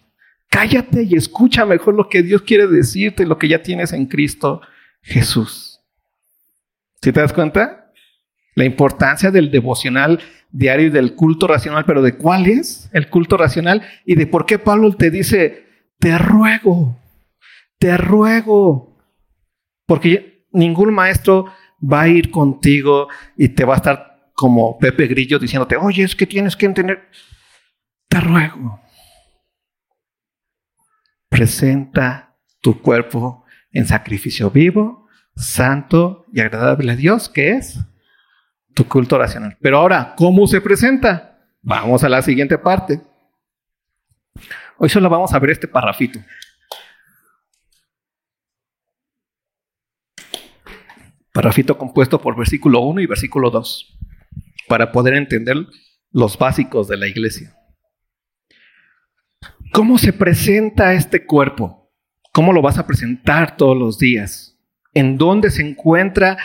[0.48, 4.60] Cállate y escucha mejor lo que Dios quiere decirte, lo que ya tienes en Cristo
[5.02, 5.80] Jesús.
[7.02, 7.92] ¿Sí te das cuenta?
[8.54, 13.36] La importancia del devocional diario y del culto racional, pero ¿de cuál es el culto
[13.36, 13.82] racional?
[14.06, 15.66] Y de por qué Pablo te dice,
[15.98, 16.98] te ruego,
[17.78, 18.96] te ruego,
[19.84, 25.38] porque ningún maestro va a ir contigo y te va a estar como Pepe Grillo
[25.38, 27.10] diciéndote, oye, es que tienes que entender,
[28.08, 28.80] te ruego
[31.36, 37.78] presenta tu cuerpo en sacrificio vivo, santo y agradable a Dios, que es
[38.72, 39.58] tu culto racional.
[39.60, 41.38] Pero ahora, ¿cómo se presenta?
[41.60, 43.02] Vamos a la siguiente parte.
[44.78, 46.20] Hoy solo vamos a ver este parrafito.
[51.32, 53.98] Parrafito compuesto por versículo 1 y versículo 2,
[54.68, 55.66] para poder entender
[56.12, 57.55] los básicos de la iglesia.
[59.72, 61.90] ¿Cómo se presenta este cuerpo?
[62.32, 64.58] ¿Cómo lo vas a presentar todos los días?
[64.94, 66.38] ¿En dónde se encuentra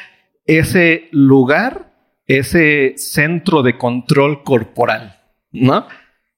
[0.46, 1.92] ese lugar
[2.38, 5.20] ese centro de control corporal,
[5.52, 5.86] ¿no?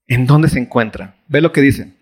[0.08, 1.16] ¿En dónde se encuentra?
[1.28, 1.94] Ve lo que dice.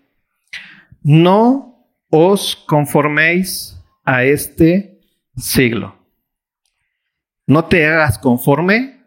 [1.02, 5.00] No os conforméis a este
[5.36, 5.96] siglo.
[7.46, 9.02] No te hagas conforme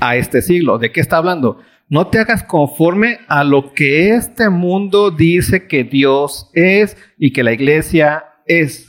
[0.00, 0.78] a este siglo.
[0.78, 1.60] ¿De qué está hablando?
[1.90, 7.42] No te hagas conforme a lo que este mundo dice que Dios es y que
[7.42, 8.88] la iglesia es.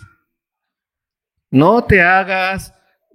[1.50, 2.74] No te hagas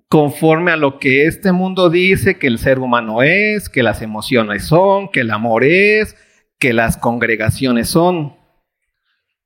[0.08, 4.64] conforme a lo que este mundo dice que el ser humano es, que las emociones
[4.64, 6.16] son, que el amor es,
[6.58, 8.36] que las congregaciones son.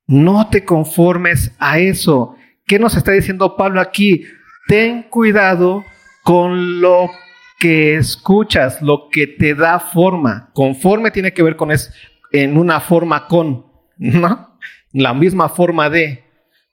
[0.07, 2.37] No te conformes a eso.
[2.64, 4.24] ¿Qué nos está diciendo Pablo aquí?
[4.68, 5.85] Ten cuidado
[6.22, 7.11] con lo
[7.59, 10.51] que escuchas, lo que te da forma.
[10.55, 11.92] Conforme tiene que ver con es
[12.33, 13.66] en una forma con,
[13.97, 14.59] ¿no?
[14.92, 16.25] La misma forma de.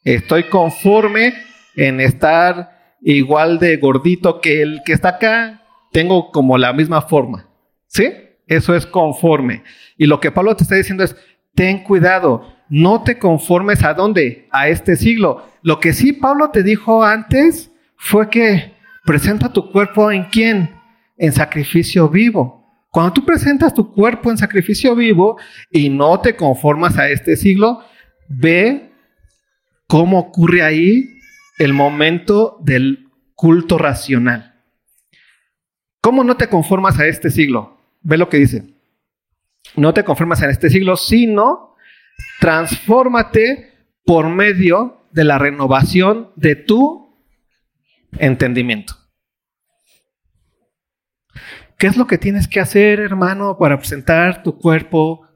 [0.04, 1.34] Estoy conforme
[1.76, 5.62] en estar igual de gordito que el que está acá.
[5.91, 7.50] Tengo como la misma forma.
[7.88, 8.12] ¿Sí?
[8.48, 9.63] Eso es conforme.
[9.98, 11.15] Y lo que Pablo te está diciendo es,
[11.56, 15.45] ten cuidado, no te conformes a dónde, a este siglo.
[15.62, 18.74] Lo que sí Pablo te dijo antes fue que
[19.06, 20.82] presenta tu cuerpo en quién?
[21.18, 22.65] En sacrificio vivo.
[22.91, 25.38] Cuando tú presentas tu cuerpo en sacrificio vivo
[25.70, 27.84] y no te conformas a este siglo,
[28.28, 28.91] ve
[29.88, 31.10] cómo ocurre ahí
[31.60, 34.62] el momento del culto racional.
[36.02, 37.78] ¿Cómo no te conformas a este siglo?
[38.02, 38.63] Ve lo que dice.
[39.76, 41.76] No te conformas en este siglo, sino
[42.39, 43.74] transfórmate
[44.06, 47.05] por medio de la renovación de tu
[48.19, 48.95] entendimiento.
[51.78, 55.28] ¿Qué es lo que tienes que hacer, hermano, para presentar tu cuerpo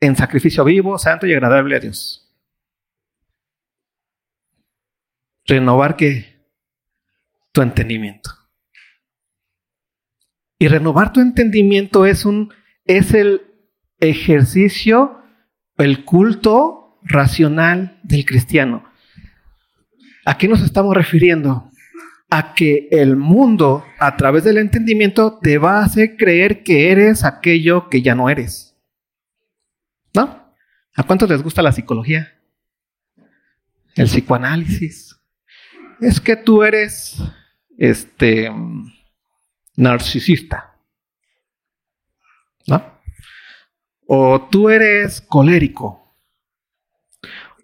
[0.00, 2.34] en sacrificio vivo, santo y agradable a Dios?
[5.44, 6.46] Renovar que
[7.52, 8.30] tu entendimiento.
[10.58, 12.52] Y renovar tu entendimiento es un
[12.84, 13.42] es el
[14.00, 15.22] ejercicio,
[15.78, 18.91] el culto racional del cristiano.
[20.24, 21.70] ¿A qué nos estamos refiriendo?
[22.30, 27.24] A que el mundo, a través del entendimiento, te va a hacer creer que eres
[27.24, 28.76] aquello que ya no eres.
[30.14, 30.54] ¿No?
[30.94, 32.38] ¿A cuántos les gusta la psicología?
[33.96, 35.18] El psicoanálisis.
[36.00, 37.20] Es que tú eres
[37.76, 38.50] este
[39.76, 40.76] narcisista.
[42.66, 43.00] ¿No?
[44.06, 46.16] O tú eres colérico.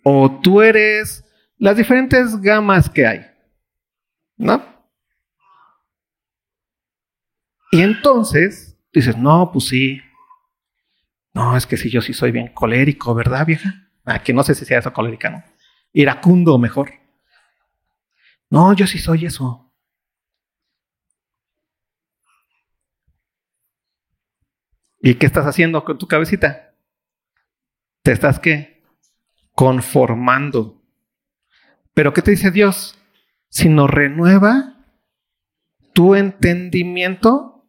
[0.03, 1.25] O tú eres
[1.59, 3.27] las diferentes gamas que hay.
[4.37, 4.63] ¿No?
[7.71, 10.01] Y entonces dices, no, pues sí.
[11.35, 13.91] No, es que si yo sí soy bien colérico, ¿verdad, vieja?
[14.05, 15.45] Ah, que no sé si sea eso colérica, ¿no?
[15.93, 16.93] Iracundo mejor.
[18.51, 19.71] No, yo sí soy eso.
[25.01, 26.75] ¿Y qué estás haciendo con tu cabecita?
[28.03, 28.83] Te estás qué?
[29.53, 30.78] Conformando.
[31.99, 32.97] Pero ¿qué te dice Dios?
[33.49, 34.87] Si no renueva
[35.93, 37.69] tu entendimiento,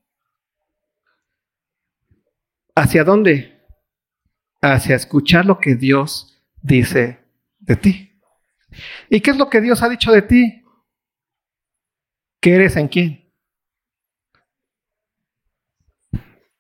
[2.76, 3.60] ¿hacia dónde?
[4.62, 7.26] Hacia escuchar lo que Dios dice
[7.58, 8.22] de ti.
[9.10, 10.64] ¿Y qué es lo que Dios ha dicho de ti?
[12.40, 13.34] ¿Qué eres en quién?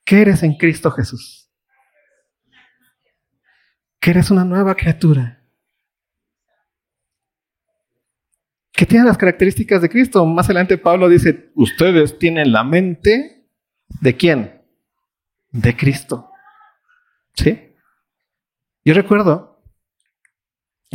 [0.04, 1.52] que eres en Cristo Jesús.
[4.00, 5.39] Que eres una nueva criatura.
[8.80, 10.26] Que tiene las características de Cristo.
[10.26, 13.46] Más adelante Pablo dice, ustedes tienen la mente
[14.00, 14.62] de quién?
[15.52, 16.32] De Cristo.
[17.34, 17.76] ¿Sí?
[18.86, 19.62] Yo recuerdo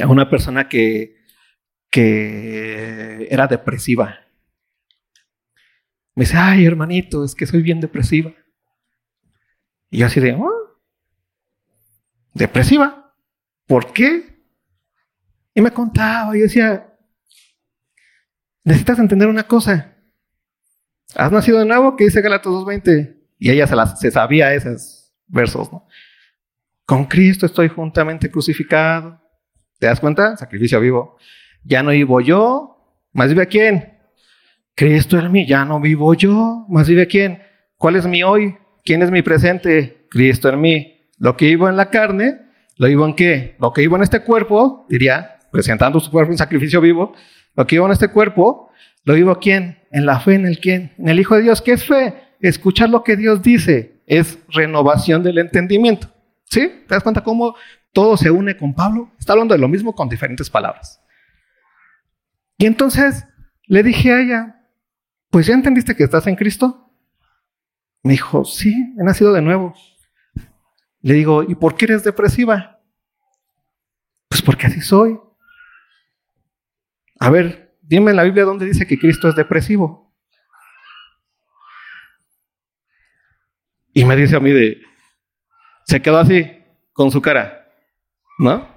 [0.02, 1.18] a una persona que,
[1.90, 4.18] que era depresiva.
[6.14, 8.32] Me dice, ay hermanito, es que soy bien depresiva.
[9.90, 10.80] Y yo así de, oh,
[12.32, 13.14] depresiva.
[13.66, 14.42] ¿Por qué?
[15.52, 16.93] Y me contaba y decía,
[18.64, 19.94] necesitas entender una cosa.
[21.14, 23.16] Has nacido de nuevo, que dice Galatas 2.20.
[23.38, 25.86] Y ella se, se sabía esos versos, ¿no?
[26.86, 29.20] Con Cristo estoy juntamente crucificado.
[29.78, 30.36] ¿Te das cuenta?
[30.36, 31.16] Sacrificio vivo.
[31.62, 33.94] Ya no vivo yo, más vive quién?
[34.74, 37.42] Cristo en mí, ya no vivo yo, más vive quién?
[37.76, 38.56] ¿Cuál es mi hoy?
[38.84, 40.06] ¿Quién es mi presente?
[40.10, 41.00] Cristo en mí.
[41.18, 42.40] Lo que vivo en la carne,
[42.76, 43.56] lo vivo en qué?
[43.60, 47.14] Lo que vivo en este cuerpo, diría, presentando su cuerpo en sacrificio vivo,
[47.56, 48.70] lo que vivo en este cuerpo,
[49.04, 49.78] lo vivo quién?
[49.90, 50.92] En la fe, en el quién?
[50.98, 51.62] En el Hijo de Dios.
[51.62, 52.14] ¿Qué es fe?
[52.40, 54.02] Escuchar lo que Dios dice.
[54.06, 56.08] Es renovación del entendimiento.
[56.44, 56.68] ¿Sí?
[56.86, 57.54] ¿Te das cuenta cómo
[57.92, 59.12] todo se une con Pablo?
[59.18, 61.00] Está hablando de lo mismo con diferentes palabras.
[62.58, 63.26] Y entonces
[63.66, 64.60] le dije a ella,
[65.30, 66.92] pues ya entendiste que estás en Cristo.
[68.02, 69.74] Me dijo, sí, he nacido de nuevo.
[71.00, 72.80] Le digo, ¿y por qué eres depresiva?
[74.28, 75.18] Pues porque así soy.
[77.24, 80.14] A ver, dime en la Biblia dónde dice que Cristo es depresivo.
[83.94, 84.82] Y me dice a mí de,
[85.86, 86.46] se quedó así,
[86.92, 87.66] con su cara,
[88.38, 88.68] ¿no?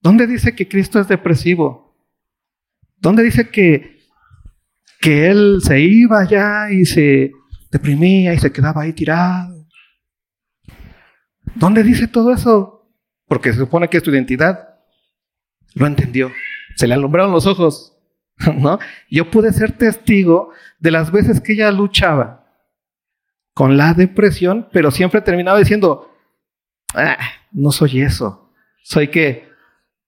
[0.00, 1.94] ¿Dónde dice que Cristo es depresivo?
[2.96, 3.98] ¿Dónde dice que,
[4.98, 7.32] que Él se iba ya y se
[7.70, 9.66] deprimía y se quedaba ahí tirado?
[11.54, 12.90] ¿Dónde dice todo eso?
[13.26, 14.70] Porque se supone que es tu identidad.
[15.74, 16.32] Lo entendió.
[16.76, 17.94] Se le alumbraron los ojos.
[18.58, 18.78] ¿no?
[19.10, 22.44] Yo pude ser testigo de las veces que ella luchaba
[23.54, 26.12] con la depresión, pero siempre terminaba diciendo,
[26.94, 27.16] ah,
[27.52, 28.52] no soy eso,
[28.82, 29.48] soy que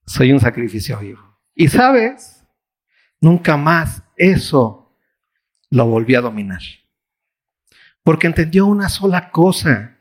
[0.05, 1.39] soy un sacrificio vivo.
[1.55, 2.45] Y sabes,
[3.21, 4.97] nunca más eso
[5.71, 6.61] lo volví a dominar.
[8.03, 9.99] Porque entendió una sola cosa,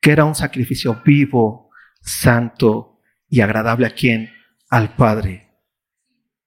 [0.00, 1.70] que era un sacrificio vivo,
[2.00, 4.31] santo y agradable a quien?
[4.72, 5.50] Al Padre.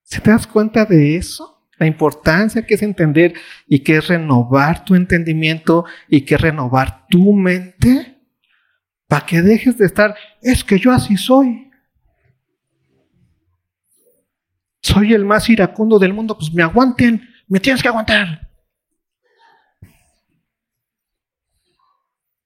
[0.02, 1.70] ¿Se te das cuenta de eso?
[1.78, 3.36] La importancia que es entender
[3.68, 8.20] y que es renovar tu entendimiento y que es renovar tu mente
[9.08, 11.70] para que dejes de estar, es que yo así soy.
[14.82, 18.50] Soy el más iracundo del mundo, pues me aguanten, me tienes que aguantar.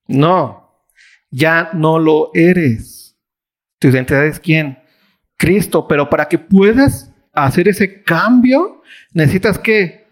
[0.07, 0.83] No,
[1.31, 3.17] ya no lo eres.
[3.79, 4.78] Tu identidad es quién?
[5.39, 8.81] Cristo, pero para que puedas hacer ese cambio,
[9.13, 10.05] necesitas que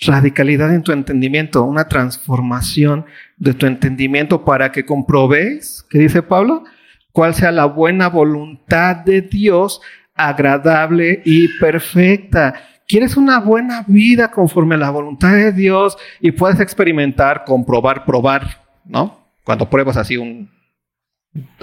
[0.00, 3.04] radicalidad en tu entendimiento, una transformación
[3.36, 6.64] de tu entendimiento para que comprobéis, ¿qué dice Pablo?
[7.12, 9.82] Cuál sea la buena voluntad de Dios,
[10.14, 12.54] agradable y perfecta.
[12.88, 18.62] ¿Quieres una buena vida conforme a la voluntad de Dios y puedes experimentar, comprobar, probar,
[18.86, 19.28] ¿no?
[19.44, 20.50] Cuando pruebas así un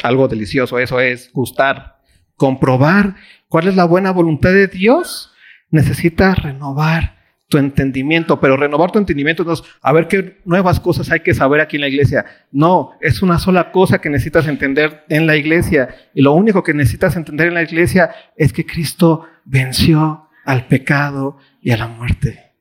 [0.03, 1.99] algo delicioso, eso es gustar,
[2.35, 3.15] comprobar
[3.47, 5.33] cuál es la buena voluntad de Dios,
[5.69, 11.11] necesitas renovar tu entendimiento, pero renovar tu entendimiento no es a ver qué nuevas cosas
[11.11, 12.25] hay que saber aquí en la iglesia.
[12.51, 15.89] No, es una sola cosa que necesitas entender en la iglesia.
[16.13, 21.37] Y lo único que necesitas entender en la iglesia es que Cristo venció al pecado
[21.59, 22.53] y a la muerte.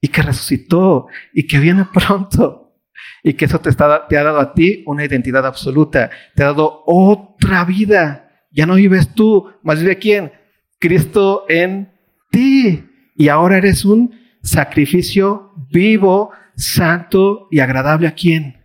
[0.00, 2.69] Y que resucitó y que viene pronto.
[3.22, 6.10] Y que eso te, ha dado a ti una identidad absoluta.
[6.34, 10.32] Te ha dado otra vida ya no vives tú, más vive quién?
[10.78, 11.92] Cristo en
[12.30, 12.84] ti.
[13.14, 18.64] Y ahora eres un sacrificio vivo, santo y agradable a quién?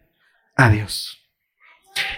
[0.55, 1.21] A Dios.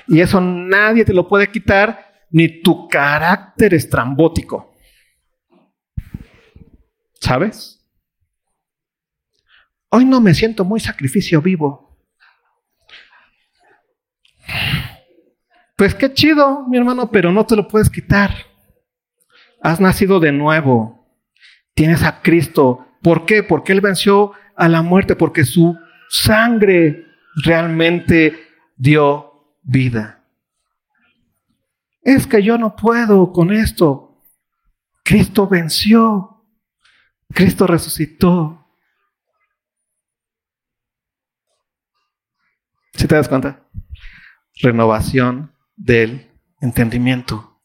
[0.08, 4.76] Y eso nadie te lo puede quitar, ni tu carácter estrambótico.
[7.20, 7.86] ¿Sabes?
[9.90, 11.87] Hoy no me siento muy sacrificio vivo.
[15.76, 18.32] Pues qué chido, mi hermano, pero no te lo puedes quitar.
[19.62, 21.08] Has nacido de nuevo.
[21.74, 22.88] Tienes a Cristo.
[23.04, 23.44] ¿Por qué?
[23.44, 25.78] Porque Él venció a la muerte, porque su
[26.10, 28.36] sangre realmente
[28.76, 30.24] dio vida.
[32.02, 34.20] Es que yo no puedo con esto.
[35.04, 36.44] Cristo venció.
[37.34, 38.66] Cristo resucitó.
[42.94, 43.62] ¿Sí te das cuenta?
[44.62, 46.28] Renovación del
[46.62, 47.60] entendimiento.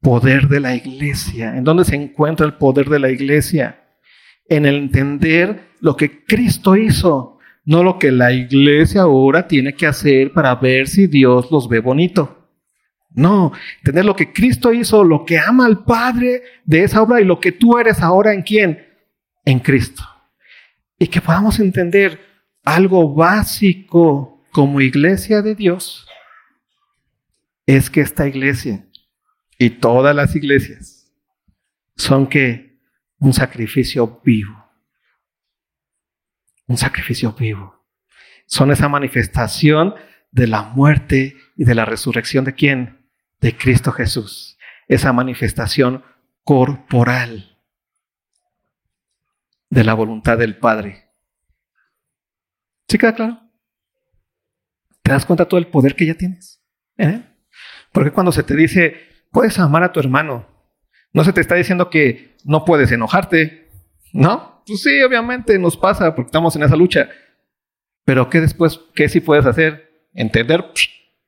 [0.00, 1.56] Poder de la iglesia.
[1.56, 3.84] ¿En dónde se encuentra el poder de la iglesia?
[4.48, 9.86] En el entender lo que Cristo hizo, no lo que la iglesia ahora tiene que
[9.86, 12.48] hacer para ver si Dios los ve bonito.
[13.10, 17.24] No, entender lo que Cristo hizo, lo que ama al Padre de esa obra y
[17.24, 18.86] lo que tú eres ahora en quién?
[19.44, 20.04] En Cristo.
[20.98, 22.20] Y que podamos entender
[22.64, 26.07] algo básico como iglesia de Dios
[27.68, 28.88] es que esta iglesia
[29.58, 31.12] y todas las iglesias
[31.96, 32.80] son que
[33.18, 34.72] un sacrificio vivo.
[36.66, 37.86] Un sacrificio vivo.
[38.46, 39.94] Son esa manifestación
[40.30, 43.10] de la muerte y de la resurrección de quién?
[43.38, 44.56] De Cristo Jesús.
[44.86, 46.02] Esa manifestación
[46.44, 47.58] corporal
[49.68, 51.10] de la voluntad del Padre.
[52.88, 53.42] ¿Sí queda claro?
[55.02, 56.64] ¿Te das cuenta todo el poder que ya tienes?
[56.96, 57.22] ¿Eh?
[57.92, 58.96] Porque cuando se te dice,
[59.30, 60.46] puedes amar a tu hermano,
[61.12, 63.70] no se te está diciendo que no puedes enojarte,
[64.12, 64.62] ¿no?
[64.66, 67.08] Pues sí, obviamente nos pasa porque estamos en esa lucha.
[68.04, 70.06] Pero ¿qué después, qué sí puedes hacer?
[70.14, 70.72] Entender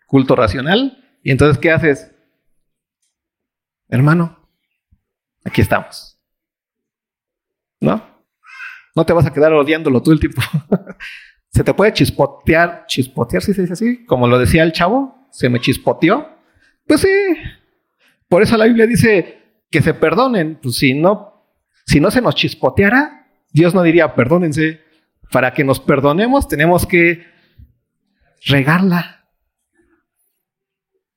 [0.07, 0.99] culto racional.
[1.23, 2.11] Y entonces, ¿qué haces?
[3.89, 4.49] Hermano,
[5.45, 6.19] aquí estamos.
[7.81, 8.03] ¿No?
[8.95, 10.43] No te vas a quedar odiándolo todo el tiempo.
[11.51, 15.49] se te puede chispotear, chispotear si se dice así, como lo decía el chavo, se
[15.49, 16.40] me chispoteó.
[16.91, 17.37] Pues sí.
[18.29, 20.59] Por eso la Biblia dice que se perdonen.
[20.61, 21.47] Pues si no,
[21.87, 24.81] si no se nos chispoteara, Dios no diría perdónense.
[25.31, 27.25] Para que nos perdonemos tenemos que
[28.45, 29.25] regarla.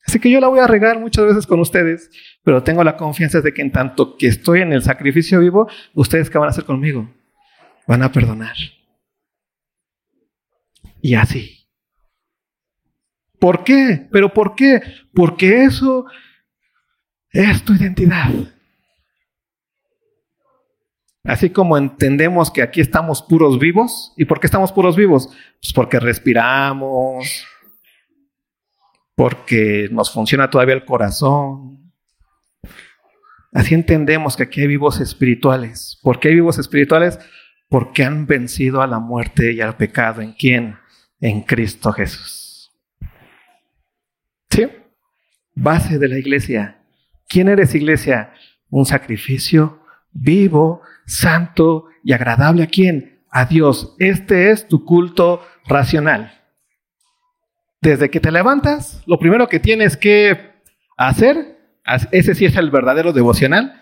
[0.05, 2.11] Así que yo la voy a regar muchas veces con ustedes,
[2.43, 6.29] pero tengo la confianza de que en tanto que estoy en el sacrificio vivo, ustedes
[6.29, 7.11] qué van a hacer conmigo?
[7.87, 8.55] Van a perdonar.
[11.01, 11.62] Y así.
[13.43, 14.07] ¿Por qué?
[14.09, 14.81] ¿Pero por qué?
[15.13, 16.05] Porque eso
[17.29, 18.29] es tu identidad.
[21.25, 24.13] Así como entendemos que aquí estamos puros vivos.
[24.15, 25.27] ¿Y por qué estamos puros vivos?
[25.61, 27.45] Pues porque respiramos,
[29.13, 31.91] porque nos funciona todavía el corazón.
[33.51, 35.99] Así entendemos que aquí hay vivos espirituales.
[36.01, 37.19] ¿Por qué hay vivos espirituales?
[37.67, 40.21] Porque han vencido a la muerte y al pecado.
[40.21, 40.77] ¿En quién?
[41.19, 42.42] En Cristo Jesús.
[44.53, 44.67] ¿Sí?
[45.55, 46.77] Base de la iglesia.
[47.27, 48.33] ¿Quién eres iglesia?
[48.69, 49.81] Un sacrificio
[50.11, 53.23] vivo, santo y agradable a quién?
[53.31, 53.95] A Dios.
[53.97, 56.39] Este es tu culto racional.
[57.81, 60.53] Desde que te levantas, lo primero que tienes que
[60.97, 61.57] hacer,
[62.11, 63.81] ese sí es el verdadero devocional.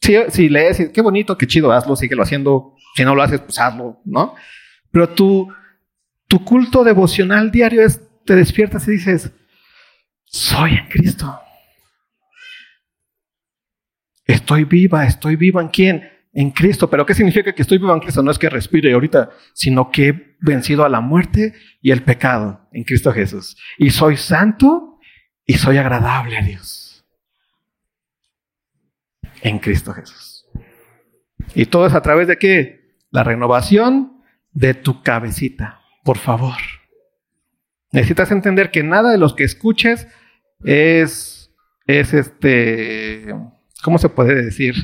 [0.00, 2.74] Si, si lees, qué bonito, qué chido, hazlo, síguelo haciendo.
[2.96, 4.34] Si no lo haces, pues hazlo, ¿no?
[4.90, 5.54] Pero tu,
[6.26, 9.30] tu culto devocional diario es, te despiertas y dices,
[10.24, 11.40] soy en Cristo.
[14.26, 16.14] Estoy viva, estoy viva en quién?
[16.34, 16.90] en Cristo.
[16.90, 18.22] Pero ¿qué significa que estoy vivo en Cristo?
[18.22, 22.68] No es que respire ahorita, sino que he vencido a la muerte y el pecado
[22.72, 23.56] en Cristo Jesús.
[23.78, 24.98] Y soy santo
[25.46, 27.04] y soy agradable a Dios.
[29.40, 30.46] En Cristo Jesús.
[31.54, 32.98] Y todo es a través de qué?
[33.10, 34.22] La renovación
[34.52, 35.80] de tu cabecita.
[36.02, 36.56] Por favor.
[37.94, 40.06] Necesitas entender que nada de los que escuches
[40.64, 41.50] es,
[41.86, 43.34] es este,
[43.82, 44.74] ¿cómo se puede decir?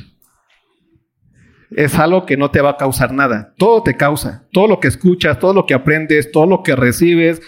[1.75, 3.53] es algo que no te va a causar nada.
[3.57, 4.47] Todo te causa.
[4.51, 7.41] Todo lo que escuchas, todo lo que aprendes, todo lo que recibes.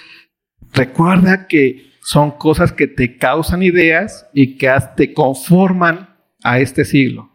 [0.72, 7.32] Recuerda que son cosas que te causan ideas y que te conforman a este siglo.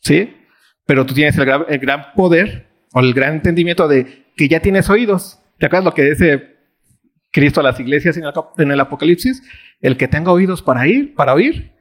[0.00, 0.36] ¿Sí?
[0.84, 5.38] Pero tú tienes el gran, poder o el gran entendimiento de que ya tienes oídos.
[5.58, 6.56] ¿Te acuerdas lo que dice
[7.30, 9.42] Cristo a las iglesias en el, Apocalipsis?
[9.80, 11.72] El que tenga oídos para ir, para oír,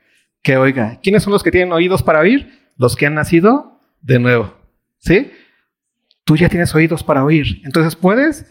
[0.42, 1.00] que oiga.
[1.02, 2.60] ¿Quiénes son los que tienen oídos para oír?
[2.78, 4.56] Los que han nacido de nuevo.
[5.00, 5.32] ¿Sí?
[6.24, 7.62] Tú ya tienes oídos para oír.
[7.66, 8.46] Entonces puedes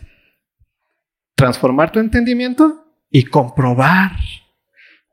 [1.35, 4.13] transformar tu entendimiento y comprobar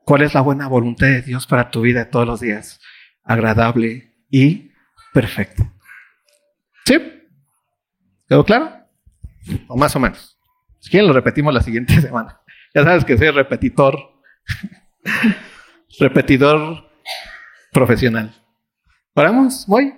[0.04, 2.80] cuál es la buena voluntad de Dios para tu vida todos los días.
[3.22, 4.72] Agradable y
[5.12, 5.72] perfecta.
[6.84, 6.98] ¿Sí?
[8.28, 8.72] ¿Quedó claro?
[9.68, 10.35] O más o menos.
[10.86, 12.40] Si quieren lo repetimos la siguiente semana.
[12.72, 13.98] Ya sabes que soy repetidor.
[15.98, 16.88] repetidor
[17.72, 18.32] profesional.
[19.12, 19.64] ¿Paramos?
[19.66, 19.94] ¿Voy?